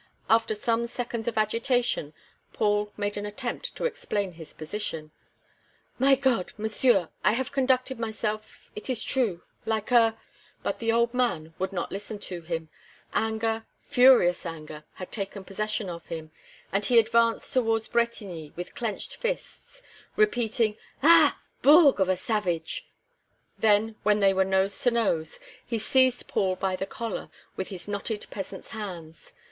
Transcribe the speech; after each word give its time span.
After 0.31 0.55
some 0.55 0.87
seconds 0.87 1.27
of 1.27 1.37
agitation, 1.37 2.15
Paul 2.53 2.91
made 2.97 3.17
an 3.17 3.25
attempt 3.27 3.75
to 3.75 3.85
explain 3.85 4.31
his 4.31 4.51
position. 4.51 5.11
"My 5.99 6.15
God! 6.15 6.53
Monsieur 6.57 7.09
I 7.23 7.33
have 7.33 7.51
conducted 7.51 7.99
myself 7.99 8.71
it 8.75 8.89
is 8.89 9.03
true 9.03 9.43
like 9.63 9.91
a" 9.91 10.17
But 10.63 10.79
the 10.79 10.91
old 10.91 11.13
man 11.13 11.53
would 11.59 11.71
not 11.71 11.91
listen 11.91 12.17
to 12.17 12.41
him. 12.41 12.69
Anger, 13.13 13.67
furious 13.83 14.43
anger, 14.43 14.85
had 14.95 15.11
taken 15.11 15.43
possession 15.43 15.87
of 15.87 16.07
him, 16.07 16.31
and 16.71 16.83
he 16.83 16.97
advanced 16.97 17.53
toward 17.53 17.87
Bretigny, 17.91 18.53
with 18.55 18.73
clenched 18.73 19.17
fists, 19.17 19.83
repeating: 20.15 20.77
"Ah! 21.03 21.39
bougrrre 21.61 21.99
of 21.99 22.09
a 22.09 22.17
savage" 22.17 22.87
Then, 23.59 23.95
when 24.01 24.19
they 24.19 24.33
were 24.33 24.45
nose 24.45 24.79
to 24.81 24.89
nose, 24.89 25.39
he 25.63 25.77
seized 25.77 26.27
Paul 26.27 26.55
by 26.55 26.75
the 26.75 26.87
collar 26.87 27.29
with 27.55 27.67
his 27.67 27.87
knotted 27.87 28.25
peasant's 28.31 28.69
hands. 28.69 29.31